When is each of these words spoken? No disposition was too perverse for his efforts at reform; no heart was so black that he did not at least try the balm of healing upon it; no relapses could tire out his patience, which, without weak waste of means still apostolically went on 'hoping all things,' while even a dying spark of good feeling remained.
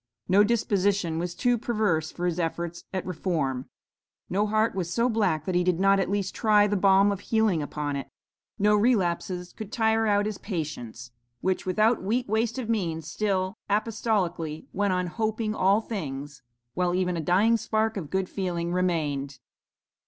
No 0.27 0.43
disposition 0.43 1.19
was 1.19 1.35
too 1.35 1.59
perverse 1.59 2.11
for 2.11 2.25
his 2.25 2.39
efforts 2.39 2.85
at 2.91 3.05
reform; 3.05 3.69
no 4.31 4.47
heart 4.47 4.73
was 4.73 4.91
so 4.91 5.07
black 5.07 5.45
that 5.45 5.53
he 5.53 5.63
did 5.63 5.79
not 5.79 5.99
at 5.99 6.09
least 6.09 6.33
try 6.33 6.65
the 6.65 6.75
balm 6.75 7.11
of 7.11 7.19
healing 7.19 7.61
upon 7.61 7.95
it; 7.95 8.07
no 8.57 8.75
relapses 8.75 9.53
could 9.53 9.71
tire 9.71 10.07
out 10.07 10.25
his 10.25 10.39
patience, 10.39 11.11
which, 11.41 11.67
without 11.67 12.01
weak 12.01 12.27
waste 12.27 12.57
of 12.57 12.67
means 12.67 13.07
still 13.07 13.53
apostolically 13.69 14.65
went 14.73 14.91
on 14.91 15.05
'hoping 15.05 15.53
all 15.53 15.81
things,' 15.81 16.41
while 16.73 16.95
even 16.95 17.15
a 17.15 17.21
dying 17.21 17.55
spark 17.55 17.95
of 17.95 18.09
good 18.09 18.27
feeling 18.27 18.73
remained. 18.73 19.37